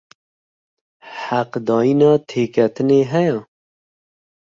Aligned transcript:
Heqdayina 1.23 2.11
têketinê 2.27 3.01
heye? 3.11 3.37